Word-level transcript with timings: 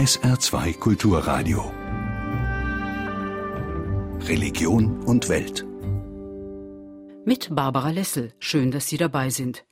SR2 0.00 0.78
Kulturradio. 0.78 1.70
Religion 4.26 5.02
und 5.02 5.28
Welt. 5.28 5.66
Mit 7.26 7.54
Barbara 7.54 7.90
Lessel. 7.90 8.32
Schön, 8.38 8.70
dass 8.70 8.88
Sie 8.88 8.96
dabei 8.96 9.28
sind. 9.28 9.66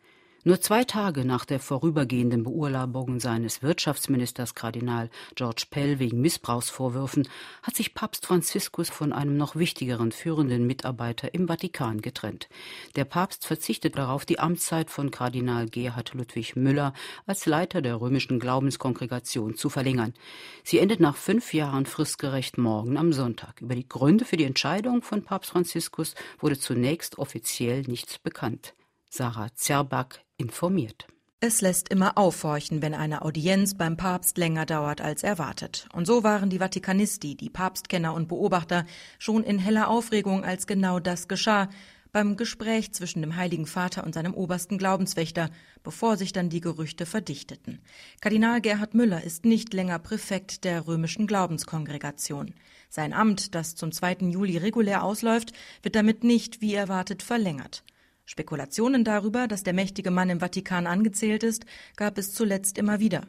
Nur 0.49 0.63
zwei 0.63 0.83
Tage 0.85 1.27
nach 1.27 1.45
der 1.45 1.61
vorübergehenden 1.61 2.43
Beurlaubung 2.43 3.21
seines 3.21 3.63
Wirtschaftsministers 3.63 4.55
Kardinal 4.55 5.11
George 5.35 5.64
Pell 5.69 5.99
wegen 5.99 6.23
Missbrauchsvorwürfen 6.23 7.29
hat 7.63 7.77
sich 7.77 7.93
Papst 7.93 8.25
Franziskus 8.25 8.89
von 8.89 9.13
einem 9.13 9.37
noch 9.37 9.57
wichtigeren 9.57 10.11
führenden 10.11 10.67
Mitarbeiter 10.67 11.35
im 11.35 11.49
Vatikan 11.49 12.00
getrennt. 12.00 12.49
Der 12.96 13.05
Papst 13.05 13.45
verzichtet 13.45 13.99
darauf, 13.99 14.25
die 14.25 14.39
Amtszeit 14.39 14.89
von 14.89 15.11
Kardinal 15.11 15.69
Gerhard 15.69 16.14
Ludwig 16.14 16.57
Müller 16.57 16.95
als 17.27 17.45
Leiter 17.45 17.83
der 17.83 18.01
römischen 18.01 18.41
Glaubenskongregation 18.41 19.55
zu 19.55 19.69
verlängern. 19.69 20.15
Sie 20.64 20.79
endet 20.79 20.99
nach 20.99 21.17
fünf 21.17 21.53
Jahren 21.53 21.85
fristgerecht 21.85 22.57
morgen 22.57 22.96
am 22.96 23.13
Sonntag. 23.13 23.61
Über 23.61 23.75
die 23.75 23.86
Gründe 23.86 24.25
für 24.25 24.39
die 24.39 24.44
Entscheidung 24.44 25.03
von 25.03 25.22
Papst 25.22 25.50
Franziskus 25.50 26.14
wurde 26.39 26.58
zunächst 26.58 27.19
offiziell 27.19 27.83
nichts 27.83 28.19
bekannt. 28.19 28.72
Sarah 29.11 29.55
Zerback 29.55 30.22
informiert. 30.39 31.07
Es 31.41 31.61
lässt 31.61 31.89
immer 31.91 32.19
aufhorchen, 32.19 32.83
wenn 32.83 32.95
eine 32.95 33.23
Audienz 33.23 33.75
beim 33.75 33.97
Papst 33.97 34.39
länger 34.39 34.67
dauert 34.67 35.01
als 35.01 35.23
erwartet. 35.23 35.89
Und 35.92 36.05
so 36.05 36.25
waren 36.25 36.51
die 36.51 36.59
Vatikanisti, 36.59 37.37
die 37.37 37.48
Papstkenner 37.48 38.12
und 38.12 38.27
Beobachter, 38.27 38.87
schon 39.20 39.45
in 39.45 39.61
heller 39.61 39.89
Aufregung, 39.89 40.45
als 40.45 40.67
genau 40.67 40.98
das 40.98 41.28
geschah, 41.28 41.69
beim 42.11 42.37
Gespräch 42.37 42.92
zwischen 42.92 43.20
dem 43.20 43.37
Heiligen 43.37 43.67
Vater 43.67 44.03
und 44.03 44.14
seinem 44.14 44.34
obersten 44.34 44.78
Glaubenswächter, 44.78 45.51
bevor 45.84 46.17
sich 46.17 46.33
dann 46.33 46.48
die 46.48 46.61
Gerüchte 46.61 47.06
verdichteten. 47.06 47.81
Kardinal 48.20 48.61
Gerhard 48.61 48.95
Müller 48.95 49.23
ist 49.23 49.45
nicht 49.45 49.73
länger 49.75 50.00
Präfekt 50.00 50.64
der 50.64 50.89
römischen 50.89 51.28
Glaubenskongregation. 51.28 52.55
Sein 52.89 53.12
Amt, 53.12 53.55
das 53.55 53.77
zum 53.77 53.92
2. 53.92 54.28
Juli 54.30 54.56
regulär 54.56 55.05
ausläuft, 55.05 55.52
wird 55.83 55.95
damit 55.95 56.25
nicht, 56.25 56.61
wie 56.61 56.75
erwartet, 56.75 57.23
verlängert. 57.23 57.84
Spekulationen 58.28 59.04
darüber, 59.04 59.48
dass 59.48 59.62
der 59.62 59.72
mächtige 59.72 60.10
Mann 60.10 60.28
im 60.28 60.40
Vatikan 60.40 60.86
angezählt 60.86 61.42
ist, 61.42 61.64
gab 61.96 62.18
es 62.18 62.34
zuletzt 62.34 62.76
immer 62.76 63.00
wieder. 63.00 63.26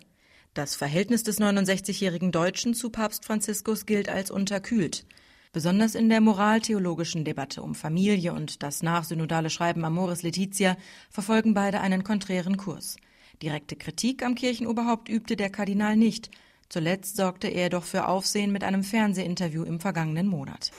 Das 0.54 0.76
Verhältnis 0.76 1.24
des 1.24 1.40
69-jährigen 1.40 2.34
Deutschen 2.34 2.74
zu 2.74 2.90
Papst 2.90 3.24
Franziskus 3.24 3.86
gilt 3.86 4.10
als 4.10 4.30
unterkühlt. 4.30 5.06
Besonders 5.54 5.96
in 5.96 6.10
der 6.10 6.20
moraltheologischen 6.20 7.24
Debatte 7.24 7.62
um 7.62 7.76
Familie 7.76 8.34
und 8.34 8.62
das 8.62 8.84
nachsynodale 8.84 9.50
Schreiben 9.50 9.86
Amoris 9.86 10.22
Laetitia 10.22 10.76
verfolgen 11.10 11.54
beide 11.54 11.80
einen 11.80 12.04
konträren 12.04 12.58
Kurs. 12.58 12.98
Direkte 13.42 13.78
Kritik 13.78 14.22
am 14.22 14.36
Kirchenoberhaupt 14.36 15.08
übte 15.08 15.38
der 15.38 15.50
Kardinal 15.50 15.96
nicht, 15.96 16.30
Zuletzt 16.70 17.18
sorgte 17.18 17.48
er 17.48 17.70
doch 17.70 17.84
für 17.84 18.08
Aufsehen 18.08 18.52
mit 18.52 18.64
einem 18.64 18.84
Fernsehinterview 18.84 19.64
im 19.64 19.80
vergangenen 19.80 20.28
Monat. 20.28 20.72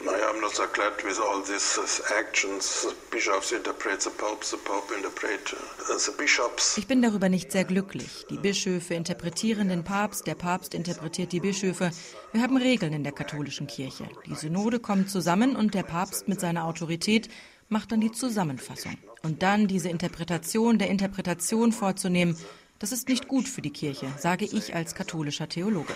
Ich 6.77 6.87
bin 6.87 7.03
darüber 7.03 7.29
nicht 7.29 7.51
sehr 7.51 7.65
glücklich. 7.65 8.27
Die 8.31 8.39
Bischöfe 8.39 8.95
interpretieren 8.95 9.69
den 9.69 9.83
Papst, 9.83 10.29
der 10.29 10.37
Papst 10.37 10.75
interpretiert 10.75 11.33
die 11.33 11.41
Bischöfe. 11.41 11.91
Wir 12.33 12.43
haben 12.43 12.57
Regeln 12.57 12.93
in 12.93 13.03
der 13.03 13.13
katholischen 13.13 13.67
Kirche. 13.67 14.09
Die 14.27 14.37
Synode 14.37 14.79
kommt 14.79 15.11
zusammen 15.11 15.57
und 15.57 15.75
der 15.75 15.83
Papst 15.83 16.29
mit 16.29 16.39
seiner 16.39 16.67
Autorität 16.67 17.29
macht 17.69 17.91
dann 17.91 18.01
die 18.01 18.13
Zusammenfassung. 18.13 18.97
Und 19.23 19.43
dann 19.43 19.67
diese 19.67 19.89
Interpretation 19.89 20.79
der 20.79 20.89
Interpretation 20.89 21.73
vorzunehmen, 21.73 22.37
das 22.81 22.91
ist 22.91 23.09
nicht 23.09 23.29
gut 23.29 23.47
für 23.47 23.63
die 23.63 23.73
Kirche, 23.73 24.09
sage 24.19 24.47
ich 24.47 24.75
als 24.75 24.95
katholischer 24.97 25.49
Theologe. 25.49 25.95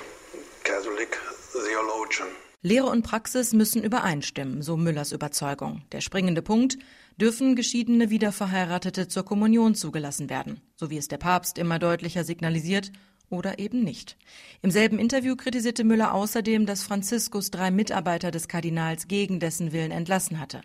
Lehre 2.62 2.86
und 2.86 3.02
Praxis 3.02 3.52
müssen 3.52 3.82
übereinstimmen, 3.82 4.62
so 4.62 4.76
Müllers 4.76 5.12
Überzeugung. 5.12 5.82
Der 5.92 6.00
springende 6.00 6.40
Punkt, 6.40 6.78
dürfen 7.16 7.56
geschiedene 7.56 8.10
Wiederverheiratete 8.10 9.08
zur 9.08 9.24
Kommunion 9.24 9.74
zugelassen 9.74 10.30
werden, 10.30 10.60
so 10.76 10.90
wie 10.90 10.96
es 10.96 11.08
der 11.08 11.18
Papst 11.18 11.58
immer 11.58 11.78
deutlicher 11.78 12.24
signalisiert, 12.24 12.92
oder 13.30 13.58
eben 13.58 13.82
nicht. 13.82 14.16
Im 14.62 14.70
selben 14.70 14.98
Interview 14.98 15.36
kritisierte 15.36 15.84
Müller 15.84 16.12
außerdem, 16.12 16.66
dass 16.66 16.82
Franziskus 16.82 17.50
drei 17.50 17.70
Mitarbeiter 17.70 18.30
des 18.30 18.48
Kardinals 18.48 19.08
gegen 19.08 19.40
dessen 19.40 19.72
Willen 19.72 19.90
entlassen 19.90 20.38
hatte. 20.38 20.60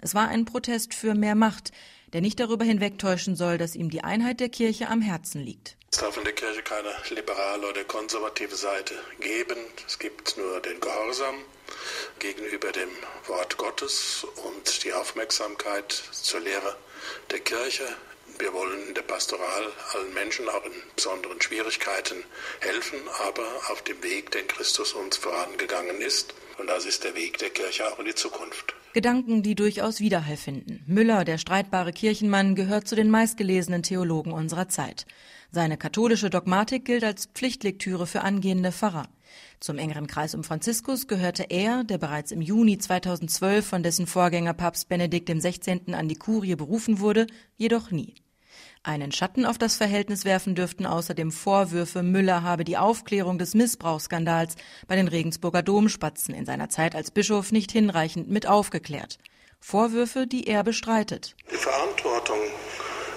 Es 0.00 0.14
war 0.14 0.28
ein 0.28 0.44
Protest 0.44 0.94
für 0.94 1.14
mehr 1.14 1.34
Macht, 1.34 1.72
der 2.12 2.20
nicht 2.20 2.40
darüber 2.40 2.64
hinwegtäuschen 2.64 3.36
soll, 3.36 3.58
dass 3.58 3.74
ihm 3.74 3.90
die 3.90 4.04
Einheit 4.04 4.40
der 4.40 4.48
Kirche 4.48 4.88
am 4.88 5.00
Herzen 5.00 5.40
liegt. 5.40 5.76
Es 5.90 5.98
darf 5.98 6.16
in 6.16 6.24
der 6.24 6.34
Kirche 6.34 6.62
keine 6.62 6.90
liberale 7.10 7.68
oder 7.68 7.84
konservative 7.84 8.56
Seite 8.56 8.94
geben. 9.20 9.58
Es 9.86 9.98
gibt 9.98 10.36
nur 10.36 10.60
den 10.60 10.78
Gehorsam 10.80 11.34
gegenüber 12.18 12.72
dem 12.72 12.90
Wort 13.26 13.56
Gottes 13.56 14.26
und 14.44 14.84
die 14.84 14.92
Aufmerksamkeit 14.92 15.92
zur 15.92 16.40
Lehre 16.40 16.76
der 17.30 17.40
Kirche. 17.40 17.84
Wir 18.38 18.52
wollen 18.52 18.88
in 18.88 18.94
der 18.94 19.02
Pastoral 19.02 19.64
allen 19.94 20.14
Menschen, 20.14 20.48
auch 20.48 20.64
in 20.64 20.72
besonderen 20.94 21.40
Schwierigkeiten, 21.40 22.16
helfen, 22.60 22.98
aber 23.28 23.46
auf 23.72 23.82
dem 23.82 24.00
Weg, 24.02 24.30
den 24.30 24.46
Christus 24.46 24.92
uns 24.92 25.16
vorangegangen 25.16 26.00
ist. 26.00 26.34
Und 26.58 26.68
das 26.68 26.84
ist 26.84 27.04
der 27.04 27.14
Weg 27.14 27.38
der 27.38 27.50
Kirche 27.50 27.86
auch 27.86 27.98
in 27.98 28.06
die 28.06 28.14
Zukunft. 28.14 28.74
Gedanken, 28.92 29.42
die 29.42 29.54
durchaus 29.54 30.00
Widerhall 30.00 30.36
finden. 30.36 30.82
Müller, 30.86 31.24
der 31.24 31.38
streitbare 31.38 31.92
Kirchenmann, 31.92 32.54
gehört 32.54 32.88
zu 32.88 32.96
den 32.96 33.10
meistgelesenen 33.10 33.82
Theologen 33.82 34.32
unserer 34.32 34.68
Zeit. 34.68 35.06
Seine 35.50 35.76
katholische 35.76 36.30
Dogmatik 36.30 36.84
gilt 36.84 37.04
als 37.04 37.26
Pflichtlektüre 37.26 38.06
für 38.06 38.22
angehende 38.22 38.72
Pfarrer. 38.72 39.08
Zum 39.60 39.78
engeren 39.78 40.06
Kreis 40.06 40.34
um 40.34 40.44
Franziskus 40.44 41.06
gehörte 41.06 41.44
er, 41.48 41.84
der 41.84 41.98
bereits 41.98 42.30
im 42.32 42.40
Juni 42.40 42.78
2012 42.78 43.66
von 43.66 43.82
dessen 43.82 44.06
Vorgänger 44.06 44.54
Papst 44.54 44.88
Benedikt 44.88 45.28
XVI. 45.28 45.92
an 45.92 46.08
die 46.08 46.16
Kurie 46.16 46.54
berufen 46.54 47.00
wurde, 47.00 47.26
jedoch 47.56 47.90
nie. 47.90 48.14
Einen 48.82 49.12
Schatten 49.12 49.44
auf 49.44 49.58
das 49.58 49.76
Verhältnis 49.76 50.24
werfen 50.24 50.54
dürften 50.54 50.86
außerdem 50.86 51.32
Vorwürfe, 51.32 52.02
Müller 52.02 52.42
habe 52.42 52.64
die 52.64 52.76
Aufklärung 52.76 53.38
des 53.38 53.54
Missbrauchsskandals 53.54 54.54
bei 54.86 54.96
den 54.96 55.08
Regensburger 55.08 55.62
Domspatzen 55.62 56.34
in 56.34 56.46
seiner 56.46 56.68
Zeit 56.68 56.94
als 56.94 57.10
Bischof 57.10 57.52
nicht 57.52 57.72
hinreichend 57.72 58.28
mit 58.30 58.46
aufgeklärt. 58.46 59.18
Vorwürfe, 59.60 60.26
die 60.26 60.46
er 60.46 60.62
bestreitet. 60.62 61.34
Die 61.50 61.56
Verantwortung 61.56 62.38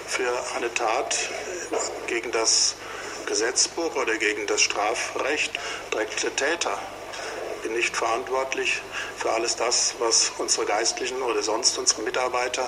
für 0.08 0.34
eine 0.58 0.74
Tat 0.74 1.30
gegen 2.08 2.32
das 2.32 2.76
Gesetzbuch 3.28 3.96
oder 3.96 4.18
gegen 4.18 4.48
das 4.48 4.62
Strafrecht 4.62 5.54
trägt 5.92 6.24
der 6.24 6.36
Täter. 6.36 6.78
Ich 7.62 7.68
bin 7.68 7.78
nicht 7.78 7.96
verantwortlich 7.96 8.82
für 9.16 9.30
alles 9.30 9.56
das, 9.56 9.94
was 10.00 10.32
unsere 10.40 10.66
Geistlichen 10.66 11.22
oder 11.22 11.44
sonst 11.44 11.78
unsere 11.78 12.02
Mitarbeiter 12.02 12.68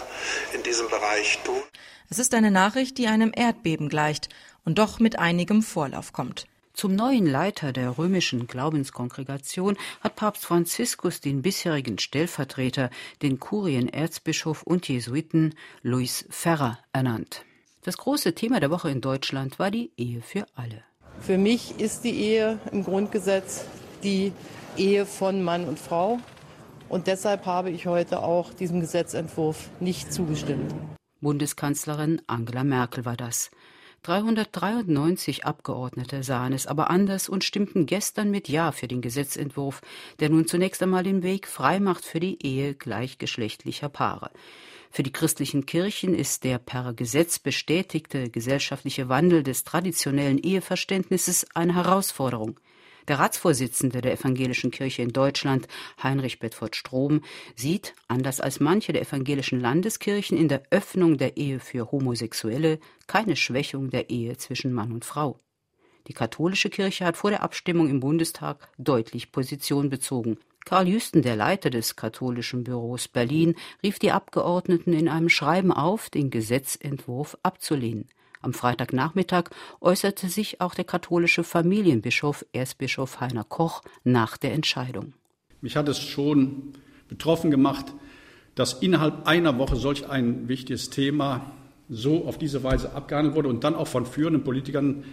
in 0.53 0.61
diesem 0.61 0.87
Bereich 0.87 1.39
tun. 1.43 1.63
Es 2.11 2.19
ist 2.19 2.35
eine 2.35 2.51
Nachricht, 2.51 2.99
die 2.99 3.07
einem 3.07 3.31
Erdbeben 3.35 3.89
gleicht 3.89 4.29
und 4.65 4.77
doch 4.77 4.99
mit 4.99 5.17
einigem 5.17 5.63
Vorlauf 5.63 6.13
kommt. 6.13 6.45
Zum 6.73 6.93
neuen 6.95 7.25
Leiter 7.25 7.73
der 7.73 7.97
römischen 7.97 8.45
Glaubenskongregation 8.45 9.77
hat 10.01 10.15
Papst 10.15 10.45
Franziskus 10.45 11.21
den 11.21 11.41
bisherigen 11.41 11.97
Stellvertreter, 11.97 12.91
den 13.23 13.39
Kurienerzbischof 13.39 14.61
und 14.61 14.87
Jesuiten 14.87 15.55
Luis 15.81 16.23
Ferrer, 16.29 16.77
ernannt. 16.93 17.45
Das 17.81 17.97
große 17.97 18.35
Thema 18.35 18.59
der 18.59 18.69
Woche 18.69 18.91
in 18.91 19.01
Deutschland 19.01 19.57
war 19.57 19.71
die 19.71 19.89
Ehe 19.97 20.21
für 20.21 20.45
alle. 20.53 20.83
Für 21.19 21.39
mich 21.39 21.79
ist 21.79 22.03
die 22.03 22.15
Ehe 22.15 22.59
im 22.71 22.83
Grundgesetz 22.83 23.65
die 24.03 24.33
Ehe 24.77 25.05
von 25.05 25.43
Mann 25.43 25.67
und 25.67 25.79
Frau. 25.79 26.19
Und 26.89 27.07
deshalb 27.07 27.45
habe 27.45 27.71
ich 27.71 27.87
heute 27.87 28.21
auch 28.21 28.53
diesem 28.53 28.79
Gesetzentwurf 28.79 29.69
nicht 29.79 30.13
zugestimmt. 30.13 30.73
Bundeskanzlerin 31.21 32.21
Angela 32.27 32.63
Merkel 32.63 33.05
war 33.05 33.17
das. 33.17 33.49
393 34.03 35.45
Abgeordnete 35.45 36.23
sahen 36.23 36.51
es 36.51 36.67
aber 36.67 36.89
anders 36.89 37.29
und 37.29 37.45
stimmten 37.45 37.85
gestern 37.85 38.29
mit 38.31 38.49
Ja 38.49 38.73
für 38.73 38.89
den 38.89 39.01
Gesetzentwurf, 39.01 39.81
der 40.19 40.29
nun 40.29 40.45
zunächst 40.45 40.83
einmal 40.83 41.03
den 41.03 41.23
Weg 41.23 41.47
freimacht 41.47 42.03
für 42.03 42.19
die 42.19 42.45
Ehe 42.45 42.75
gleichgeschlechtlicher 42.75 43.87
Paare. 43.87 44.31
Für 44.91 45.03
die 45.03 45.13
christlichen 45.13 45.65
Kirchen 45.65 46.13
ist 46.13 46.43
der 46.43 46.59
per 46.59 46.93
Gesetz 46.93 47.39
bestätigte 47.39 48.29
gesellschaftliche 48.29 49.07
Wandel 49.07 49.41
des 49.41 49.63
traditionellen 49.63 50.37
Eheverständnisses 50.37 51.47
eine 51.55 51.73
Herausforderung. 51.73 52.59
Der 53.07 53.19
Ratsvorsitzende 53.19 54.01
der 54.01 54.13
Evangelischen 54.13 54.71
Kirche 54.71 55.01
in 55.01 55.11
Deutschland, 55.11 55.67
Heinrich 56.01 56.39
Bedford 56.39 56.75
Strom, 56.75 57.21
sieht, 57.55 57.95
anders 58.07 58.39
als 58.39 58.59
manche 58.59 58.93
der 58.93 59.01
evangelischen 59.01 59.59
Landeskirchen, 59.59 60.37
in 60.37 60.47
der 60.47 60.63
Öffnung 60.69 61.17
der 61.17 61.35
Ehe 61.35 61.59
für 61.59 61.91
Homosexuelle 61.91 62.79
keine 63.07 63.35
Schwächung 63.35 63.89
der 63.89 64.09
Ehe 64.09 64.37
zwischen 64.37 64.71
Mann 64.71 64.93
und 64.93 65.03
Frau. 65.03 65.39
Die 66.07 66.13
katholische 66.13 66.69
Kirche 66.69 67.05
hat 67.05 67.17
vor 67.17 67.29
der 67.29 67.43
Abstimmung 67.43 67.89
im 67.89 67.99
Bundestag 67.99 68.69
deutlich 68.77 69.31
Position 69.31 69.89
bezogen. 69.89 70.37
Karl 70.65 70.87
Jüsten, 70.87 71.21
der 71.21 71.35
Leiter 71.35 71.69
des 71.69 71.95
katholischen 71.95 72.63
Büros 72.63 73.07
Berlin, 73.07 73.55
rief 73.83 73.99
die 73.99 74.11
Abgeordneten 74.11 74.93
in 74.93 75.09
einem 75.09 75.29
Schreiben 75.29 75.71
auf, 75.71 76.09
den 76.09 76.29
Gesetzentwurf 76.29 77.37
abzulehnen. 77.43 78.07
Am 78.41 78.53
Freitagnachmittag 78.53 79.49
äußerte 79.79 80.27
sich 80.27 80.61
auch 80.61 80.75
der 80.75 80.83
katholische 80.83 81.43
Familienbischof, 81.43 82.45
Erzbischof 82.51 83.19
Heiner 83.21 83.45
Koch, 83.45 83.81
nach 84.03 84.37
der 84.37 84.53
Entscheidung. 84.53 85.13
Mich 85.61 85.77
hat 85.77 85.87
es 85.87 85.99
schon 85.99 86.73
betroffen 87.07 87.51
gemacht, 87.51 87.93
dass 88.55 88.73
innerhalb 88.73 89.27
einer 89.27 89.57
Woche 89.57 89.75
solch 89.77 90.09
ein 90.09 90.47
wichtiges 90.47 90.89
Thema 90.89 91.53
so 91.89 92.25
auf 92.25 92.37
diese 92.37 92.63
Weise 92.63 92.93
abgehandelt 92.93 93.35
wurde 93.35 93.49
und 93.49 93.63
dann 93.63 93.75
auch 93.75 93.87
von 93.87 94.05
führenden 94.05 94.43
Politikern 94.43 95.03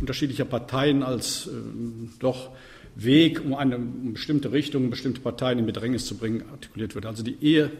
unterschiedlicher 0.00 0.44
Parteien 0.44 1.02
als 1.02 1.46
äh, 1.46 1.50
doch 2.20 2.50
Weg, 2.98 3.44
um 3.44 3.54
eine 3.54 3.78
bestimmte 3.78 4.50
Richtung, 4.50 4.90
bestimmte 4.90 5.20
Parteien 5.20 5.60
in 5.60 5.66
Bedrängnis 5.66 6.06
zu 6.06 6.16
bringen, 6.16 6.42
artikuliert 6.50 6.94
wird. 6.94 7.06
Also 7.06 7.22
die 7.22 7.36
Ehe, 7.40 7.70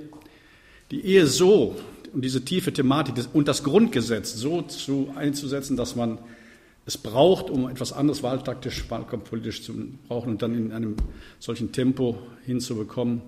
die 0.93 1.05
Ehe 1.05 1.27
so 1.27 1.77
und 2.13 2.25
diese 2.25 2.45
tiefe 2.45 2.73
Thematik 2.73 3.15
und 3.33 3.49
das 3.49 3.65
Grundgesetz 3.65 4.35
so 4.35 4.63
zu 4.63 5.13
einzusetzen, 5.17 5.77
dass 5.77 5.97
man 5.97 6.19
es 6.87 6.97
braucht, 6.97 7.51
um 7.51 7.69
etwas 7.69 7.93
anderes 7.93 8.23
wahltaktisch, 8.23 8.89
wahlkampfpolitisch 8.89 9.63
zu 9.63 9.75
brauchen 10.07 10.31
und 10.31 10.43
dann 10.43 10.55
in 10.55 10.73
einem 10.73 10.97
solchen 11.39 11.73
Tempo 11.73 12.19
hinzubekommen, 12.47 13.21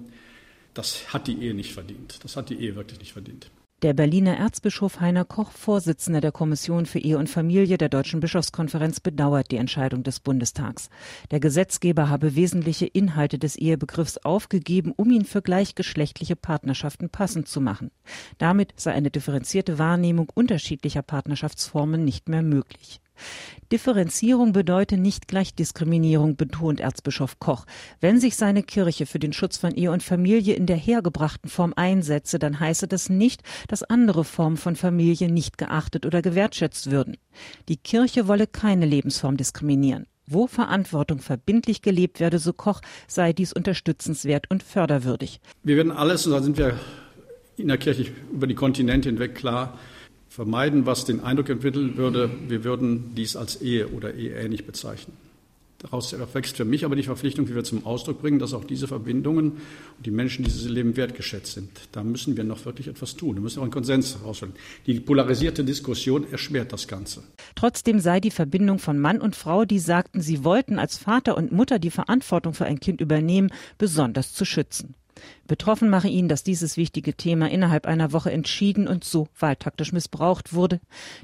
das 0.73 1.13
hat 1.13 1.27
die 1.27 1.43
Ehe 1.43 1.55
nicht 1.55 1.73
verdient. 1.73 2.21
Das 2.23 2.37
hat 2.37 2.51
die 2.51 2.55
Ehe 2.55 2.77
wirklich 2.77 3.01
nicht 3.01 3.13
verdient. 3.13 3.51
Der 3.83 3.95
Berliner 3.95 4.37
Erzbischof 4.37 5.01
Heiner 5.01 5.25
Koch, 5.25 5.51
Vorsitzender 5.53 6.21
der 6.21 6.33
Kommission 6.33 6.85
für 6.85 6.99
Ehe 6.99 7.17
und 7.17 7.31
Familie 7.31 7.79
der 7.79 7.89
Deutschen 7.89 8.21
Bischofskonferenz, 8.21 9.01
bedauert 9.01 9.51
die 9.51 9.57
Entscheidung 9.57 10.03
des 10.03 10.21
Bundestags. 10.21 10.91
Der 11.31 11.41
Gesetzgeber 11.41 12.11
habe 12.11 12.35
wesentliche 12.35 12.85
Inhalte 12.85 13.39
des 13.39 13.57
Ehebegriffs 13.57 14.19
aufgegeben, 14.19 14.93
um 14.95 15.11
ihn 15.11 15.25
für 15.25 15.41
gleichgeschlechtliche 15.41 16.37
Partnerschaften 16.37 17.09
passend 17.09 17.49
zu 17.49 17.63
machen. 17.63 17.91
Damit 18.37 18.75
sei 18.77 18.93
eine 18.93 19.11
differenzierte 19.11 19.79
Wahrnehmung 19.79 20.29
unterschiedlicher 20.35 21.01
Partnerschaftsformen 21.01 22.05
nicht 22.05 22.29
mehr 22.29 22.43
möglich. 22.43 23.01
Differenzierung 23.73 24.53
bedeutet 24.53 24.99
nicht 24.99 25.29
gleich 25.29 25.55
Diskriminierung, 25.55 26.37
betont 26.37 26.81
Erzbischof 26.81 27.39
Koch. 27.39 27.67
Wenn 28.01 28.19
sich 28.19 28.37
seine 28.37 28.65
Kirche 28.65 29.07
für 29.07 29.21
den 29.21 29.33
Schutz 29.33 29.59
von 29.59 29.73
Ehe 29.73 29.93
und 29.93 30.03
Familie 30.03 30.55
in 30.55 30.67
der 30.67 30.77
hergebrachten 30.77 31.49
Form 31.49 31.73
einsetze, 31.77 32.39
dann 32.41 32.59
heiße 32.59 32.89
das 32.89 33.09
nicht, 33.09 33.43
dass 33.69 33.85
andere 33.85 34.25
Formen 34.25 34.57
von 34.57 34.75
Familie 34.75 35.31
nicht 35.31 35.57
geachtet 35.57 36.05
oder 36.05 36.21
gewertschätzt 36.21 36.91
würden. 36.91 37.17
Die 37.69 37.77
Kirche 37.77 38.27
wolle 38.27 38.47
keine 38.49 38.87
Lebensform 38.87 39.37
diskriminieren. 39.37 40.07
Wo 40.27 40.47
Verantwortung 40.47 41.19
verbindlich 41.19 41.83
gelebt 41.83 42.21
werde, 42.21 42.39
so 42.39 42.53
Koch, 42.53 42.81
sei 43.09 43.33
dies 43.33 43.53
unterstützenswert 43.53 44.51
und 44.51 44.63
förderwürdig. 44.63 45.41
Wir 45.63 45.77
werden 45.77 45.93
alles, 45.93 46.27
und 46.27 46.33
da 46.33 46.43
sind 46.43 46.59
wir 46.59 46.79
in 47.57 47.69
der 47.69 47.79
Kirche 47.79 48.07
über 48.33 48.47
die 48.47 48.55
Kontinente 48.55 49.09
hinweg 49.09 49.35
klar, 49.35 49.79
vermeiden, 50.31 50.87
was 50.87 51.05
den 51.05 51.21
Eindruck 51.21 51.51
entwickeln 51.51 51.97
würde, 51.97 52.31
wir 52.49 52.65
würden 52.65 53.15
dies 53.17 53.37
als 53.37 53.61
Ehe 53.61 53.89
oder 53.89 54.15
eheähnlich 54.15 54.65
bezeichnen. 54.65 55.17
Daraus 55.79 56.13
erwächst 56.13 56.59
für 56.59 56.67
mich 56.67 56.85
aber 56.85 56.95
die 56.95 57.03
Verpflichtung, 57.03 57.49
wie 57.49 57.55
wir 57.55 57.65
zum 57.65 57.87
Ausdruck 57.87 58.21
bringen, 58.21 58.39
dass 58.39 58.53
auch 58.53 58.65
diese 58.65 58.87
Verbindungen 58.87 59.53
und 59.97 60.07
die 60.07 60.11
Menschen, 60.11 60.45
die 60.45 60.51
dieses 60.51 60.69
Leben 60.69 60.95
wertgeschätzt 60.97 61.55
sind. 61.55 61.71
Da 61.93 62.05
müssen 62.05 62.37
wir 62.37 62.45
noch 62.45 62.67
wirklich 62.67 62.87
etwas 62.87 63.17
tun. 63.17 63.37
Wir 63.37 63.41
müssen 63.41 63.61
auch 63.61 63.65
einen 63.65 63.73
Konsens 63.73 64.19
herausfinden. 64.19 64.57
Die 64.87 65.01
polarisierte 65.01 65.65
Diskussion 65.65 66.31
erschwert 66.31 66.73
das 66.75 66.87
Ganze. 66.87 67.23
Trotzdem 67.55 67.99
sei 67.99 68.21
die 68.21 68.31
Verbindung 68.31 68.79
von 68.79 68.99
Mann 68.99 69.23
und 69.23 69.37
Frau, 69.37 69.65
die 69.65 69.79
sagten, 69.79 70.21
sie 70.21 70.45
wollten 70.45 70.79
als 70.79 70.99
Vater 70.99 71.37
und 71.37 71.51
Mutter 71.51 71.79
die 71.79 71.91
Verantwortung 71.91 72.53
für 72.53 72.67
ein 72.67 72.79
Kind 72.79 73.01
übernehmen, 73.01 73.51
besonders 73.79 74.35
zu 74.35 74.45
schützen. 74.45 74.95
Betroffen 75.47 75.89
mache 75.89 76.09
ihn, 76.09 76.29
dass 76.29 76.43
dieses 76.43 76.77
wichtige 76.77 77.15
Thema 77.15 77.51
innerhalb 77.51 77.87
einer 77.87 78.13
Woche 78.13 78.31
entschieden 78.31 78.89
und 78.89 79.05
so 79.05 79.29
wahltaktisch 79.39 79.93
missbraucht 79.93 80.53
wurde. 80.53 80.81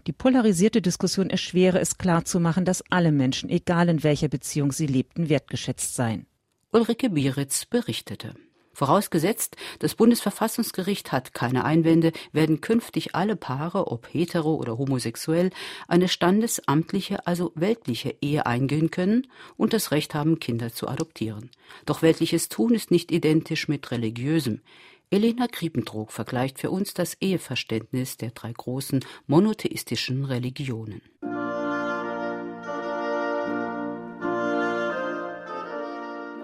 Die 0.06 0.12
polarisierte 0.12 0.82
Diskussion 0.82 1.31
erschwere 1.31 1.81
es 1.81 1.98
klarzumachen, 1.98 2.64
dass 2.64 2.84
alle 2.90 3.12
Menschen, 3.12 3.50
egal 3.50 3.88
in 3.88 4.02
welcher 4.02 4.28
Beziehung 4.28 4.72
sie 4.72 4.87
lebten, 4.87 5.28
wertgeschätzt 5.28 5.94
seien. 5.94 6.26
Ulrike 6.72 7.10
Bieritz 7.10 7.64
berichtete. 7.64 8.34
Vorausgesetzt, 8.76 9.56
das 9.78 9.94
Bundesverfassungsgericht 9.94 11.11
hat 11.11 11.32
keine 11.32 11.64
Einwände, 11.64 12.12
werden 12.32 12.61
künftig 12.61 13.14
alle 13.14 13.34
Paare, 13.34 13.87
ob 13.87 14.06
hetero 14.12 14.55
oder 14.55 14.76
homosexuell, 14.76 15.49
eine 15.88 16.08
standesamtliche, 16.08 17.26
also 17.26 17.52
weltliche 17.55 18.14
Ehe 18.20 18.44
eingehen 18.44 18.90
können 18.90 19.28
und 19.56 19.73
das 19.73 19.93
Recht 19.93 20.14
haben, 20.14 20.40
Kinder 20.40 20.75
zu 20.75 20.88
adoptieren. 20.88 21.50
Doch 21.87 22.02
weltliches 22.02 22.50
Tun 22.50 22.75
ist 22.75 22.90
nicht 22.90 23.11
identisch 23.12 23.67
mit 23.67 23.90
religiösem. 23.93 24.61
Elena 25.08 25.46
Kriepentrog 25.46 26.12
vergleicht 26.12 26.58
für 26.58 26.70
uns 26.70 26.93
das 26.93 27.14
Eheverständnis 27.14 28.19
der 28.19 28.32
drei 28.32 28.52
großen 28.52 29.02
monotheistischen 29.26 30.26
Religionen. 30.26 31.00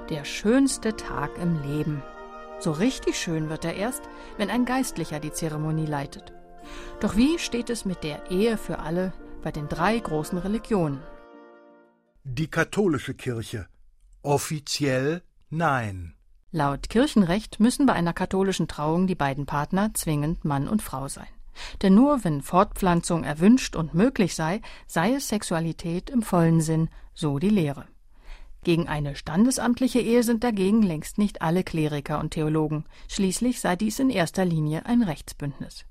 Der 0.08 0.24
schönste 0.24 0.96
Tag 0.96 1.36
im 1.36 1.60
Leben. 1.62 2.02
So 2.62 2.70
richtig 2.70 3.18
schön 3.18 3.48
wird 3.48 3.64
er 3.64 3.74
erst, 3.74 4.02
wenn 4.36 4.48
ein 4.48 4.64
Geistlicher 4.64 5.18
die 5.18 5.32
Zeremonie 5.32 5.84
leitet. 5.84 6.32
Doch 7.00 7.16
wie 7.16 7.40
steht 7.40 7.70
es 7.70 7.84
mit 7.84 8.04
der 8.04 8.30
Ehe 8.30 8.56
für 8.56 8.78
alle 8.78 9.12
bei 9.42 9.50
den 9.50 9.68
drei 9.68 9.98
großen 9.98 10.38
Religionen? 10.38 11.02
Die 12.22 12.46
katholische 12.46 13.14
Kirche. 13.14 13.66
Offiziell 14.22 15.22
nein. 15.50 16.14
Laut 16.52 16.88
Kirchenrecht 16.88 17.58
müssen 17.58 17.84
bei 17.84 17.94
einer 17.94 18.12
katholischen 18.12 18.68
Trauung 18.68 19.08
die 19.08 19.16
beiden 19.16 19.44
Partner 19.44 19.92
zwingend 19.94 20.44
Mann 20.44 20.68
und 20.68 20.82
Frau 20.82 21.08
sein. 21.08 21.26
Denn 21.82 21.96
nur 21.96 22.22
wenn 22.22 22.42
Fortpflanzung 22.42 23.24
erwünscht 23.24 23.74
und 23.74 23.92
möglich 23.92 24.36
sei, 24.36 24.60
sei 24.86 25.14
es 25.14 25.26
Sexualität 25.26 26.10
im 26.10 26.22
vollen 26.22 26.60
Sinn, 26.60 26.90
so 27.12 27.40
die 27.40 27.50
Lehre. 27.50 27.86
Gegen 28.64 28.86
eine 28.86 29.16
standesamtliche 29.16 29.98
Ehe 29.98 30.22
sind 30.22 30.44
dagegen 30.44 30.82
längst 30.82 31.18
nicht 31.18 31.42
alle 31.42 31.64
Kleriker 31.64 32.20
und 32.20 32.30
Theologen. 32.30 32.84
Schließlich 33.08 33.60
sei 33.60 33.74
dies 33.74 33.98
in 33.98 34.08
erster 34.08 34.44
Linie 34.44 34.86
ein 34.86 35.02
Rechtsbündnis. 35.02 35.84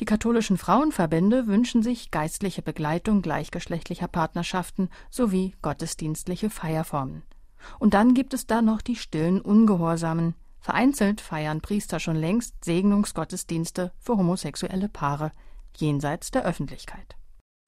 Die 0.00 0.04
katholischen 0.04 0.58
Frauenverbände 0.58 1.46
wünschen 1.46 1.82
sich 1.82 2.10
geistliche 2.10 2.60
Begleitung 2.60 3.22
gleichgeschlechtlicher 3.22 4.08
Partnerschaften 4.08 4.90
sowie 5.10 5.54
gottesdienstliche 5.62 6.50
Feierformen. 6.50 7.22
Und 7.78 7.94
dann 7.94 8.14
gibt 8.14 8.34
es 8.34 8.46
da 8.46 8.62
noch 8.62 8.82
die 8.82 8.96
stillen 8.96 9.40
Ungehorsamen. 9.40 10.34
Vereinzelt 10.58 11.20
feiern 11.20 11.60
Priester 11.60 12.00
schon 12.00 12.16
längst 12.16 12.64
Segnungsgottesdienste 12.64 13.92
für 13.98 14.16
homosexuelle 14.16 14.88
Paare, 14.88 15.30
jenseits 15.76 16.32
der 16.32 16.44
Öffentlichkeit. 16.44 17.16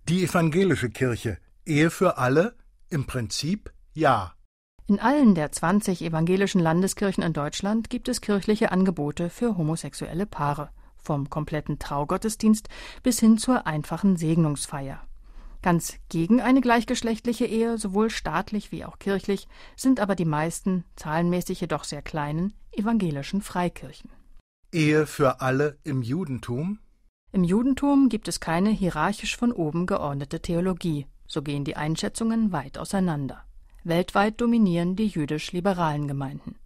Die 0.09 0.25
evangelische 0.25 0.91
Kirche. 0.91 1.39
Ehe 1.65 1.91
für 1.91 2.19
alle? 2.19 2.57
Im 2.91 3.07
Prinzip 3.07 3.73
ja. 3.99 4.33
In 4.87 5.01
allen 5.01 5.35
der 5.35 5.53
20 5.53 6.03
evangelischen 6.03 6.61
Landeskirchen 6.61 7.23
in 7.23 7.35
Deutschland 7.35 7.91
gibt 7.91 8.09
es 8.09 8.23
kirchliche 8.23 8.73
Angebote 8.73 9.29
für 9.29 9.59
homosexuelle 9.59 10.25
Paare, 10.25 10.71
vom 10.97 11.29
kompletten 11.29 11.79
Traugottesdienst 11.79 12.69
bis 13.03 13.21
hin 13.21 13.37
zur 13.37 13.67
einfachen 13.67 14.17
Segnungsfeier. 14.17 15.01
Ganz 15.61 15.97
gegen 16.09 16.41
eine 16.41 16.61
gleichgeschlechtliche 16.61 17.45
Ehe, 17.45 17.77
sowohl 17.77 18.09
staatlich 18.11 18.71
wie 18.73 18.85
auch 18.85 18.99
kirchlich, 18.99 19.49
sind 19.77 20.01
aber 20.01 20.15
die 20.15 20.25
meisten, 20.25 20.85
zahlenmäßig 20.97 21.61
jedoch 21.61 21.85
sehr 21.85 22.01
kleinen, 22.01 22.55
evangelischen 22.71 23.43
Freikirchen. 23.43 24.11
Ehe 24.73 25.07
für 25.07 25.41
alle 25.41 25.77
im 25.83 26.03
Judentum? 26.03 26.79
Im 27.33 27.45
Judentum 27.45 28.09
gibt 28.09 28.29
es 28.29 28.41
keine 28.41 28.71
hierarchisch 28.71 29.37
von 29.37 29.53
oben 29.53 29.87
geordnete 29.87 30.41
Theologie, 30.41 31.07
so 31.27 31.43
gehen 31.43 31.65
die 31.65 31.77
Einschätzungen 31.77 32.53
weit 32.53 32.79
auseinander. 32.79 33.45
Weltweit 33.85 34.41
dominieren 34.41 34.97
die 34.97 35.07
jüdisch-liberalen 35.07 36.09
Gemeinden. 36.09 36.57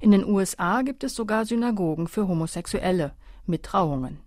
In 0.00 0.10
den 0.10 0.24
USA 0.24 0.82
gibt 0.82 1.04
es 1.04 1.14
sogar 1.14 1.44
Synagogen 1.44 2.08
für 2.08 2.26
Homosexuelle 2.26 3.12
mit 3.46 3.62
Trauungen. 3.62 4.18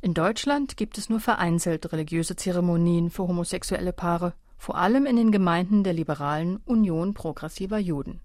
In 0.00 0.14
Deutschland 0.14 0.76
gibt 0.76 0.98
es 0.98 1.08
nur 1.08 1.20
vereinzelt 1.20 1.92
religiöse 1.92 2.36
Zeremonien 2.36 3.10
für 3.10 3.28
homosexuelle 3.28 3.92
Paare, 3.92 4.32
vor 4.56 4.76
allem 4.76 5.06
in 5.06 5.16
den 5.16 5.30
Gemeinden 5.30 5.84
der 5.84 5.92
liberalen 5.92 6.56
Union 6.64 7.14
progressiver 7.14 7.78
Juden. 7.78 8.20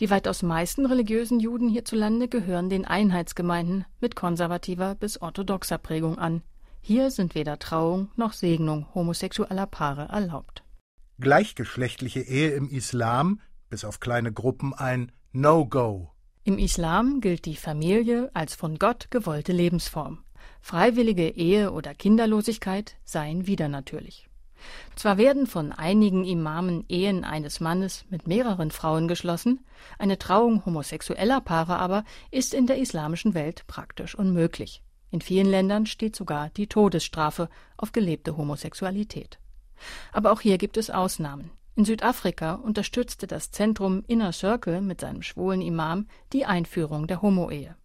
Die 0.00 0.08
weitaus 0.08 0.42
meisten 0.42 0.86
religiösen 0.86 1.40
Juden 1.40 1.68
hierzulande 1.68 2.28
gehören 2.28 2.70
den 2.70 2.84
Einheitsgemeinden 2.84 3.84
mit 4.00 4.16
konservativer 4.16 4.94
bis 4.94 5.20
orthodoxer 5.20 5.78
Prägung 5.78 6.18
an. 6.18 6.42
Hier 6.80 7.10
sind 7.10 7.34
weder 7.34 7.58
Trauung 7.58 8.08
noch 8.16 8.32
Segnung 8.32 8.86
homosexueller 8.94 9.66
Paare 9.66 10.08
erlaubt 10.08 10.61
gleichgeschlechtliche 11.22 12.20
Ehe 12.20 12.50
im 12.50 12.68
Islam, 12.68 13.40
bis 13.70 13.84
auf 13.84 14.00
kleine 14.00 14.32
Gruppen, 14.32 14.74
ein 14.74 15.12
No-Go. 15.32 16.10
Im 16.44 16.58
Islam 16.58 17.20
gilt 17.20 17.46
die 17.46 17.56
Familie 17.56 18.30
als 18.34 18.54
von 18.54 18.78
Gott 18.78 19.10
gewollte 19.10 19.52
Lebensform. 19.52 20.24
Freiwillige 20.60 21.28
Ehe 21.28 21.72
oder 21.72 21.94
Kinderlosigkeit 21.94 22.96
seien 23.04 23.46
wieder 23.46 23.68
natürlich. 23.68 24.28
Zwar 24.94 25.18
werden 25.18 25.46
von 25.46 25.72
einigen 25.72 26.24
Imamen 26.24 26.84
Ehen 26.88 27.24
eines 27.24 27.60
Mannes 27.60 28.04
mit 28.10 28.26
mehreren 28.26 28.70
Frauen 28.70 29.08
geschlossen, 29.08 29.64
eine 29.98 30.18
Trauung 30.18 30.64
homosexueller 30.64 31.40
Paare 31.40 31.76
aber 31.76 32.04
ist 32.30 32.54
in 32.54 32.66
der 32.66 32.78
islamischen 32.78 33.34
Welt 33.34 33.64
praktisch 33.66 34.14
unmöglich. 34.14 34.82
In 35.10 35.20
vielen 35.20 35.50
Ländern 35.50 35.86
steht 35.86 36.16
sogar 36.16 36.50
die 36.50 36.68
Todesstrafe 36.68 37.48
auf 37.76 37.92
gelebte 37.92 38.36
Homosexualität. 38.36 39.38
Aber 40.12 40.32
auch 40.32 40.40
hier 40.40 40.58
gibt 40.58 40.76
es 40.76 40.90
Ausnahmen. 40.90 41.50
In 41.74 41.84
Südafrika 41.84 42.54
unterstützte 42.54 43.26
das 43.26 43.50
Zentrum 43.50 44.04
Inner 44.06 44.32
Circle 44.32 44.82
mit 44.82 45.00
seinem 45.00 45.22
schwulen 45.22 45.62
Imam 45.62 46.06
die 46.32 46.44
Einführung 46.44 47.06
der 47.06 47.22
Homo-Ehe. 47.22 47.76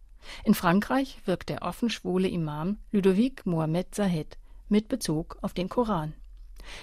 In 0.43 0.53
Frankreich 0.53 1.19
wirkt 1.25 1.49
der 1.49 1.61
offen 1.61 1.89
schwule 1.89 2.27
Imam 2.27 2.77
Ludovic 2.91 3.45
Mohamed 3.45 3.95
Zahed 3.95 4.37
mit 4.67 4.89
Bezug 4.89 5.37
auf 5.41 5.53
den 5.53 5.69
Koran. 5.69 6.13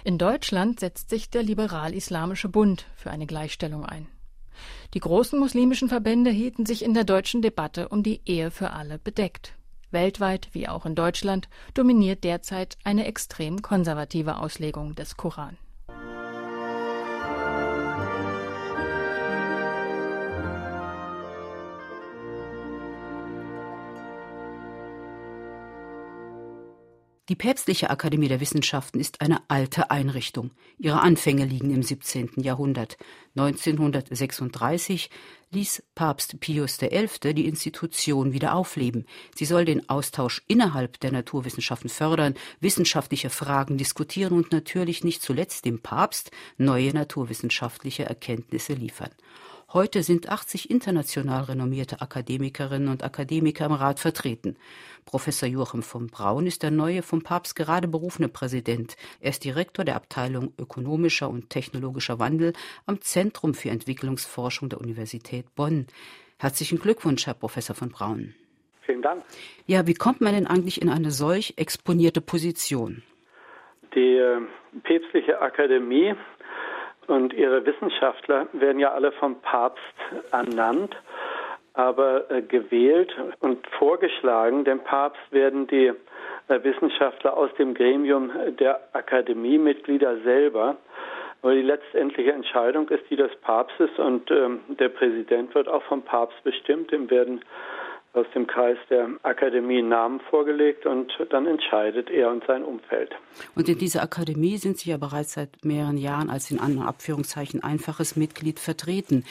In 0.02 0.16
Deutschland 0.16 0.80
setzt 0.80 1.11
sich 1.11 1.28
der 1.28 1.42
Liberal-Islamische 1.42 2.49
Bund 2.49 2.87
für 2.97 3.11
eine 3.11 3.26
Gleichstellung 3.26 3.85
ein. 3.85 4.09
Die 4.94 5.00
großen 5.00 5.38
muslimischen 5.38 5.88
Verbände 5.88 6.30
hielten 6.30 6.64
sich 6.64 6.83
in 6.83 6.94
der 6.94 7.04
deutschen 7.04 7.42
Debatte 7.42 7.88
um 7.88 8.02
die 8.02 8.23
Ehe 8.25 8.50
für 8.50 8.71
alle 8.71 8.99
bedeckt. 8.99 9.54
Weltweit 9.94 10.50
wie 10.52 10.68
auch 10.68 10.84
in 10.84 10.94
Deutschland 10.94 11.48
dominiert 11.72 12.22
derzeit 12.24 12.76
eine 12.84 13.06
extrem 13.06 13.62
konservative 13.62 14.36
Auslegung 14.36 14.94
des 14.94 15.16
Koran. 15.16 15.56
Die 27.31 27.37
Päpstliche 27.37 27.88
Akademie 27.88 28.28
der 28.28 28.40
Wissenschaften 28.40 29.00
ist 29.00 29.23
eine 29.23 29.49
alte 29.49 29.90
Einrichtung. 29.90 30.50
Ihre 30.76 31.00
Anfänge 31.00 31.47
liegen 31.47 31.71
im 31.71 31.83
17. 31.83 32.33
Jahrhundert. 32.37 32.99
1936 33.35 35.09
ließ 35.50 35.85
Papst 35.95 36.38
Pius 36.40 36.76
XI. 36.76 37.33
die 37.33 37.47
Institution 37.47 38.35
wieder 38.35 38.54
aufleben. 38.54 39.07
Sie 39.35 39.47
soll 39.47 39.64
den 39.64 39.88
Austausch 39.88 40.43
innerhalb 40.49 41.00
der 41.00 41.12
Naturwissenschaften 41.12 41.88
fördern, 41.88 42.35
wissenschaftliche 42.61 43.31
Fragen 43.31 43.78
diskutieren 43.78 44.35
und 44.35 44.52
natürlich 44.52 45.02
nicht 45.02 45.23
zuletzt 45.23 45.64
dem 45.64 45.81
Papst 45.81 46.31
neue 46.59 46.93
naturwissenschaftliche 46.93 48.04
Erkenntnisse 48.04 48.75
liefern. 48.75 49.12
Heute 49.75 50.04
sind 50.04 50.28
80 50.28 50.71
international 50.71 51.43
renommierte 51.43 52.00
Akademikerinnen 52.00 52.87
und 52.87 53.02
Akademiker 53.02 53.66
im 53.66 53.73
Rat 53.73 53.99
vertreten. 53.99 54.57
Professor 55.04 55.49
Joachim 55.49 55.83
von 55.83 56.07
Braun 56.07 56.47
ist 56.47 56.62
der 56.62 56.71
neue 56.71 57.02
vom 57.02 57.25
Papst 57.25 57.57
gerade 57.57 57.88
berufene 57.88 58.28
Präsident. 58.28 58.95
Er 59.21 59.31
ist 59.31 59.43
Direktor 59.43 59.85
der 59.85 59.97
Abteilung 59.97 60.52
Ökonomischer 60.61 61.28
und 61.28 61.50
Technologischer 61.50 62.21
Wandel 62.21 62.52
am 62.87 63.00
Zentrum 63.00 63.52
für 63.52 63.71
Entwicklungsforschung 63.71 64.69
der 64.69 64.81
Universität 64.81 65.52
Bonn. 65.57 65.88
Herzlichen 66.38 66.78
Glückwunsch, 66.78 67.26
Herr 67.26 67.35
Professor 67.35 67.75
von 67.75 67.88
Braun. 67.88 68.33
Vielen 68.83 69.02
Dank. 69.02 69.25
Ja, 69.66 69.88
wie 69.88 69.95
kommt 69.95 70.21
man 70.21 70.35
denn 70.35 70.47
eigentlich 70.47 70.81
in 70.83 70.88
eine 70.88 71.11
solch 71.11 71.54
exponierte 71.57 72.21
Position? 72.21 73.02
Die 73.97 74.19
äh, 74.19 74.40
päpstliche 74.85 75.40
Akademie 75.40 76.14
und 77.08 77.32
ihre 77.32 77.64
Wissenschaftler 77.64 78.46
werden 78.52 78.78
ja 78.78 78.92
alle 78.92 79.12
vom 79.12 79.40
Papst 79.40 79.82
ernannt, 80.30 80.96
aber 81.75 82.30
äh, 82.30 82.42
gewählt 82.42 83.14
und 83.40 83.66
vorgeschlagen 83.78 84.64
dem 84.64 84.80
Papst 84.80 85.23
werden 85.30 85.66
die 85.66 85.92
äh, 86.49 86.62
Wissenschaftler 86.62 87.37
aus 87.37 87.50
dem 87.58 87.75
Gremium 87.75 88.30
der 88.58 88.80
Akademiemitglieder 88.92 90.18
selber. 90.18 90.76
Aber 91.42 91.54
die 91.54 91.62
letztendliche 91.62 92.32
Entscheidung 92.32 92.88
ist 92.88 93.04
die 93.11 93.16
des 93.16 93.34
Papstes 93.42 93.90
und 93.99 94.30
ähm, 94.30 94.61
der 94.68 94.88
Präsident 94.88 95.54
wird 95.54 95.68
auch 95.68 95.82
vom 95.82 96.02
Papst 96.02 96.42
bestimmt. 96.42 96.90
Dem 96.90 97.11
werden 97.11 97.42
aus 98.14 98.26
dem 98.35 98.47
Kreis 98.47 98.78
der 98.90 99.09
Akademie 99.23 99.83
Namen 99.83 100.21
vorgelegt 100.30 100.87
und 100.87 101.12
dann 101.30 101.47
entscheidet 101.47 102.11
er 102.11 102.30
und 102.30 102.44
sein 102.47 102.62
Umfeld. 102.62 103.11
Und 103.56 103.68
in 103.68 103.78
dieser 103.78 104.02
Akademie 104.02 104.56
sind 104.56 104.78
Sie 104.78 104.90
ja 104.90 104.97
bereits 104.97 105.35
seit 105.35 105.64
mehreren 105.64 105.99
Jahren 105.99 106.30
als 106.30 106.50
in 106.50 106.61
anderen 106.61 106.88
Abführungszeichen 106.88 107.62
einfaches 107.62 108.16
Mitglied 108.16 108.61
vertreten. 108.61 109.25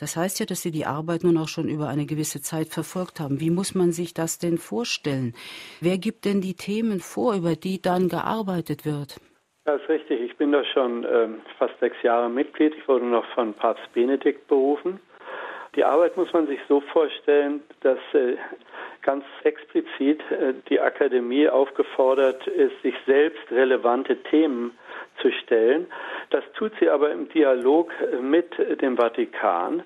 Das 0.00 0.16
heißt 0.16 0.40
ja, 0.40 0.46
dass 0.46 0.62
Sie 0.62 0.70
die 0.70 0.86
Arbeit 0.86 1.24
nun 1.24 1.36
auch 1.36 1.48
schon 1.48 1.68
über 1.68 1.88
eine 1.88 2.06
gewisse 2.06 2.40
Zeit 2.40 2.68
verfolgt 2.68 3.20
haben. 3.20 3.38
Wie 3.40 3.50
muss 3.50 3.74
man 3.74 3.92
sich 3.92 4.14
das 4.14 4.38
denn 4.38 4.56
vorstellen? 4.56 5.34
Wer 5.80 5.98
gibt 5.98 6.24
denn 6.24 6.40
die 6.40 6.54
Themen 6.54 7.00
vor, 7.00 7.34
über 7.34 7.54
die 7.54 7.82
dann 7.82 8.08
gearbeitet 8.08 8.86
wird? 8.86 9.20
Das 9.64 9.80
ist 9.80 9.88
richtig. 9.88 10.20
Ich 10.22 10.36
bin 10.38 10.50
da 10.50 10.64
schon 10.64 11.04
äh, 11.04 11.28
fast 11.58 11.78
sechs 11.78 12.02
Jahre 12.02 12.28
Mitglied. 12.28 12.74
Ich 12.76 12.88
wurde 12.88 13.04
noch 13.04 13.26
von 13.34 13.54
Papst 13.54 13.92
Benedikt 13.92 14.48
berufen. 14.48 14.98
Die 15.74 15.84
Arbeit 15.84 16.18
muss 16.18 16.30
man 16.34 16.46
sich 16.46 16.60
so 16.68 16.80
vorstellen, 16.80 17.62
dass 17.80 17.98
äh, 18.12 18.36
ganz 19.00 19.24
explizit 19.44 20.20
äh, 20.30 20.52
die 20.68 20.78
Akademie 20.78 21.48
aufgefordert 21.48 22.46
ist, 22.46 22.80
sich 22.82 22.94
selbst 23.06 23.50
relevante 23.50 24.16
Themen 24.24 24.76
zu 25.22 25.30
stellen. 25.32 25.86
Das 26.28 26.44
tut 26.54 26.72
sie 26.78 26.90
aber 26.90 27.10
im 27.10 27.26
Dialog 27.30 27.90
äh, 28.00 28.16
mit 28.16 28.52
dem 28.82 28.98
Vatikan 28.98 29.82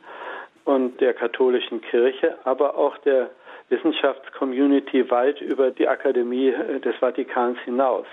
und 0.65 1.01
der 1.01 1.15
katholischen 1.15 1.81
Kirche, 1.83 2.37
aber 2.43 2.77
auch 2.77 2.99
der 2.99 3.31
Wissenschaftscommunity 3.69 5.09
weit 5.11 5.41
über 5.41 5.71
die 5.71 5.87
Akademie 5.87 6.53
des 6.85 6.97
Vatikans 6.97 7.59
hinaus. 7.61 8.07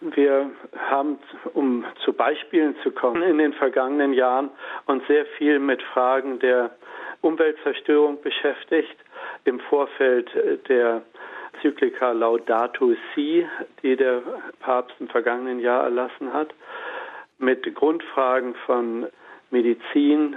Wir 0.00 0.50
haben, 0.90 1.18
um 1.54 1.84
zu 2.04 2.12
Beispielen 2.12 2.76
zu 2.82 2.90
kommen, 2.90 3.22
in 3.22 3.38
den 3.38 3.52
vergangenen 3.54 4.12
Jahren 4.12 4.50
uns 4.86 5.04
sehr 5.06 5.26
viel 5.38 5.58
mit 5.58 5.82
Fragen 5.82 6.38
der 6.40 6.70
Umweltzerstörung 7.20 8.20
beschäftigt. 8.22 8.96
Im 9.44 9.60
Vorfeld 9.60 10.30
der 10.68 11.02
Zyklika 11.60 12.12
Laudato 12.12 12.94
Si, 13.14 13.46
die 13.82 13.96
der 13.96 14.22
Papst 14.60 14.94
im 15.00 15.08
vergangenen 15.08 15.60
Jahr 15.60 15.84
erlassen 15.84 16.32
hat, 16.32 16.54
mit 17.38 17.74
Grundfragen 17.74 18.54
von 18.66 19.06
Medizin, 19.50 20.36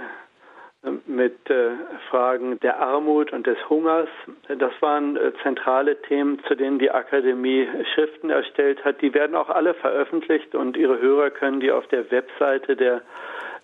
mit 1.06 1.50
äh, 1.50 1.70
Fragen 2.08 2.60
der 2.60 2.78
Armut 2.80 3.32
und 3.32 3.46
des 3.46 3.58
Hungers. 3.68 4.08
Das 4.46 4.72
waren 4.80 5.16
äh, 5.16 5.32
zentrale 5.42 6.00
Themen, 6.02 6.40
zu 6.46 6.54
denen 6.54 6.78
die 6.78 6.90
Akademie 6.90 7.66
Schriften 7.94 8.30
erstellt 8.30 8.84
hat. 8.84 9.02
Die 9.02 9.12
werden 9.12 9.34
auch 9.34 9.48
alle 9.48 9.74
veröffentlicht 9.74 10.54
und 10.54 10.76
Ihre 10.76 11.00
Hörer 11.00 11.30
können 11.30 11.60
die 11.60 11.72
auf 11.72 11.86
der 11.88 12.10
Webseite 12.12 12.76
der 12.76 13.02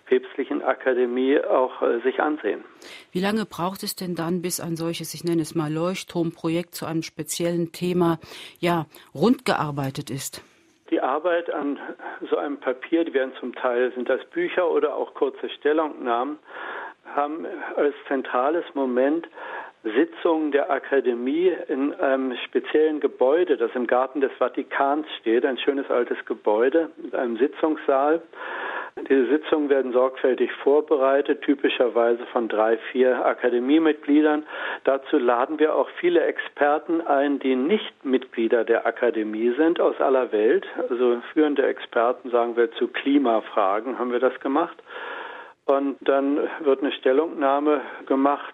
Päpstlichen 0.05 0.61
Akademie 0.61 1.39
auch 1.39 1.81
äh, 1.81 1.99
sich 2.01 2.19
ansehen. 2.21 2.63
Wie 3.11 3.19
lange 3.19 3.45
braucht 3.45 3.83
es 3.83 3.95
denn 3.95 4.15
dann, 4.15 4.41
bis 4.41 4.59
ein 4.59 4.75
solches, 4.75 5.13
ich 5.13 5.23
nenne 5.23 5.41
es 5.41 5.55
mal 5.55 5.71
Leuchtturmprojekt 5.71 6.75
zu 6.75 6.85
einem 6.85 7.01
speziellen 7.01 7.71
Thema, 7.71 8.19
ja, 8.59 8.85
rundgearbeitet 9.13 10.09
ist? 10.09 10.43
Die 10.91 11.01
Arbeit 11.01 11.51
an 11.51 11.79
so 12.29 12.37
einem 12.37 12.59
Papier, 12.59 13.03
die 13.03 13.13
werden 13.13 13.33
zum 13.39 13.55
Teil, 13.55 13.91
sind 13.93 14.07
das 14.07 14.23
Bücher 14.25 14.69
oder 14.69 14.95
auch 14.95 15.15
kurze 15.15 15.49
Stellungnahmen, 15.49 16.37
haben 17.15 17.45
als 17.75 17.95
zentrales 18.07 18.65
Moment 18.75 19.27
Sitzungen 19.83 20.51
der 20.51 20.71
Akademie 20.71 21.55
in 21.67 21.93
einem 21.93 22.35
speziellen 22.45 22.99
Gebäude, 22.99 23.55
das 23.55 23.71
im 23.75 23.85
Garten 23.85 24.19
des 24.19 24.31
Vatikans 24.33 25.05
steht, 25.19 25.45
ein 25.45 25.59
schönes 25.59 25.89
altes 25.91 26.17
Gebäude 26.25 26.89
mit 26.97 27.13
einem 27.13 27.37
Sitzungssaal. 27.37 28.21
Diese 29.09 29.27
Sitzungen 29.27 29.69
werden 29.69 29.91
sorgfältig 29.91 30.51
vorbereitet, 30.63 31.41
typischerweise 31.41 32.25
von 32.27 32.47
drei, 32.47 32.77
vier 32.91 33.25
Akademiemitgliedern. 33.25 34.45
Dazu 34.85 35.17
laden 35.17 35.59
wir 35.59 35.75
auch 35.75 35.89
viele 35.99 36.21
Experten 36.21 37.01
ein, 37.01 37.37
die 37.39 37.55
nicht 37.55 38.05
Mitglieder 38.05 38.63
der 38.63 38.85
Akademie 38.85 39.53
sind, 39.57 39.81
aus 39.81 39.99
aller 39.99 40.31
Welt. 40.31 40.65
Also 40.89 41.21
führende 41.33 41.67
Experten, 41.67 42.29
sagen 42.29 42.55
wir, 42.55 42.71
zu 42.71 42.87
Klimafragen 42.87 43.99
haben 43.99 44.13
wir 44.13 44.19
das 44.19 44.39
gemacht. 44.39 44.81
Und 45.65 45.97
dann 46.01 46.47
wird 46.63 46.81
eine 46.81 46.91
Stellungnahme 46.91 47.81
gemacht, 48.05 48.53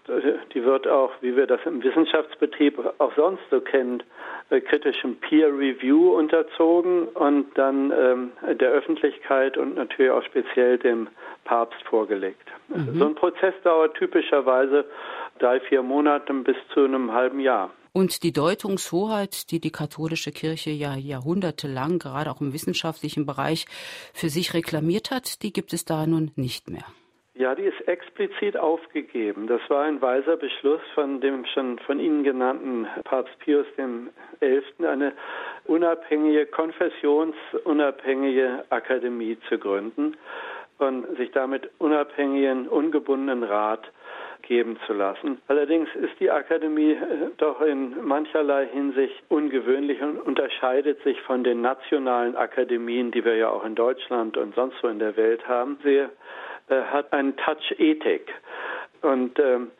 die 0.53 0.63
wird 0.63 0.87
auch, 0.87 1.11
wie 1.19 1.35
wir 1.35 1.45
das 1.45 1.59
im 1.65 1.83
Wissenschaftsbetrieb 1.83 2.79
auch 2.99 3.13
sonst 3.17 3.43
so 3.49 3.59
kennen, 3.59 4.01
äh, 4.49 4.61
kritischem 4.61 5.17
Peer 5.17 5.49
Review 5.49 6.15
unterzogen 6.15 7.09
und 7.09 7.47
dann 7.55 7.91
ähm, 7.91 8.31
der 8.57 8.69
Öffentlichkeit 8.69 9.57
und 9.57 9.75
natürlich 9.75 10.11
auch 10.11 10.23
speziell 10.23 10.77
dem 10.77 11.09
Papst 11.43 11.81
vorgelegt. 11.83 12.47
Mhm. 12.69 12.97
So 12.97 13.05
ein 13.07 13.15
Prozess 13.15 13.55
dauert 13.65 13.93
typischerweise 13.95 14.85
drei, 15.39 15.59
vier 15.59 15.83
Monate 15.83 16.33
bis 16.33 16.55
zu 16.73 16.85
einem 16.85 17.11
halben 17.11 17.41
Jahr. 17.41 17.71
Und 17.93 18.23
die 18.23 18.31
Deutungshoheit, 18.31 19.51
die 19.51 19.59
die 19.59 19.71
katholische 19.71 20.31
Kirche 20.31 20.69
ja 20.69 20.95
jahrhundertelang, 20.95 21.99
gerade 21.99 22.31
auch 22.31 22.39
im 22.39 22.53
wissenschaftlichen 22.53 23.25
Bereich, 23.25 23.65
für 24.13 24.29
sich 24.29 24.53
reklamiert 24.53 25.11
hat, 25.11 25.43
die 25.43 25.51
gibt 25.51 25.73
es 25.73 25.83
da 25.83 26.07
nun 26.07 26.31
nicht 26.37 26.69
mehr. 26.69 26.85
Ja, 27.41 27.55
die 27.55 27.63
ist 27.63 27.87
explizit 27.87 28.55
aufgegeben. 28.55 29.47
Das 29.47 29.61
war 29.67 29.85
ein 29.85 29.99
weiser 29.99 30.37
Beschluss 30.37 30.81
von 30.93 31.19
dem 31.21 31.43
schon 31.47 31.79
von 31.79 31.99
Ihnen 31.99 32.23
genannten 32.23 32.85
Papst 33.03 33.35
Pius 33.39 33.65
XI., 33.77 34.11
eine 34.85 35.13
unabhängige, 35.65 36.45
konfessionsunabhängige 36.45 38.63
Akademie 38.69 39.39
zu 39.49 39.57
gründen 39.57 40.17
und 40.77 41.17
sich 41.17 41.31
damit 41.31 41.67
unabhängigen, 41.79 42.67
ungebundenen 42.67 43.41
Rat 43.41 43.91
geben 44.43 44.77
zu 44.85 44.93
lassen. 44.93 45.41
Allerdings 45.47 45.89
ist 45.95 46.19
die 46.19 46.29
Akademie 46.29 46.91
äh, 46.91 47.31
doch 47.37 47.59
in 47.61 48.05
mancherlei 48.05 48.67
Hinsicht 48.67 49.15
ungewöhnlich 49.29 49.99
und 50.03 50.19
unterscheidet 50.19 51.01
sich 51.03 51.19
von 51.21 51.43
den 51.43 51.61
nationalen 51.61 52.35
Akademien, 52.35 53.09
die 53.09 53.25
wir 53.25 53.35
ja 53.35 53.49
auch 53.49 53.65
in 53.65 53.73
Deutschland 53.73 54.37
und 54.37 54.53
sonst 54.53 54.75
wo 54.83 54.89
in 54.89 54.99
der 54.99 55.17
Welt 55.17 55.47
haben. 55.47 55.79
Sie 55.83 56.05
hat 56.69 57.11
einen 57.13 57.35
Touch 57.37 57.75
Ethik 57.77 58.33
und 59.01 59.39
ähm, 59.39 59.71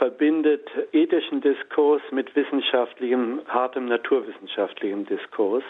verbindet 0.00 0.66
ethischen 0.92 1.42
Diskurs 1.42 2.00
mit 2.10 2.34
wissenschaftlichem, 2.34 3.40
hartem 3.48 3.86
naturwissenschaftlichem 3.86 5.04
Diskurs. 5.06 5.62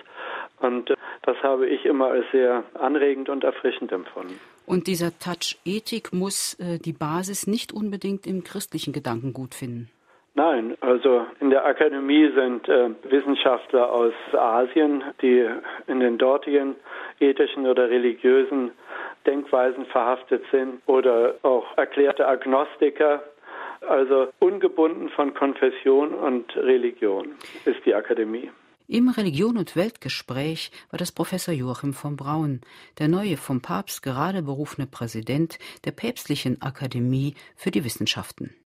Und 0.61 0.91
äh, 0.91 0.97
das 1.23 1.37
habe 1.43 1.67
ich 1.67 1.85
immer 1.85 2.07
als 2.07 2.25
sehr 2.31 2.65
anregend 2.75 3.29
und 3.29 3.45
erfrischend 3.45 3.91
empfunden. 3.93 4.39
Und 4.67 4.87
dieser 4.87 5.19
Touch 5.19 5.59
Ethik 5.65 6.13
muss 6.13 6.55
äh, 6.61 6.79
die 6.79 6.93
Basis 6.93 7.49
nicht 7.49 7.73
unbedingt 7.73 8.27
im 8.27 8.45
christlichen 8.45 8.93
Gedankengut 8.93 9.55
finden. 9.55 9.91
Nein, 10.35 10.77
also 10.81 11.27
in 11.41 11.51
der 11.51 11.65
Akademie 11.67 12.31
sind 12.35 12.69
äh, 12.69 12.91
Wissenschaftler 13.11 13.93
aus 13.93 14.15
Asien, 14.33 15.03
die 15.21 15.47
in 15.89 16.01
den 16.01 16.19
dortigen 16.19 16.77
ethischen 17.19 17.67
oder 17.67 17.91
religiösen 17.91 18.71
Denkweisen 19.27 19.87
verhaftet 19.87 20.43
sind 20.51 20.81
oder 20.87 21.35
auch 21.43 21.77
erklärte 21.77 22.27
Agnostiker. 22.27 23.23
Also 23.89 24.29
ungebunden 24.39 25.09
von 25.09 25.35
Konfession 25.35 26.15
und 26.15 26.55
Religion 26.57 27.35
ist 27.65 27.85
die 27.85 27.95
Akademie. 27.95 28.51
Im 28.87 29.09
Religion 29.09 29.57
und 29.57 29.77
Weltgespräch 29.77 30.71
war 30.91 30.99
das 30.99 31.13
Professor 31.13 31.55
Joachim 31.55 31.93
von 31.93 32.17
Braun, 32.17 32.61
der 32.99 33.09
neue 33.09 33.37
vom 33.37 33.63
Papst 33.63 34.03
gerade 34.03 34.43
berufene 34.43 34.87
Präsident 34.87 35.59
der 35.85 35.93
Päpstlichen 35.93 36.61
Akademie 36.61 37.35
für 37.57 37.71
die 37.71 37.85
Wissenschaften. 37.85 38.55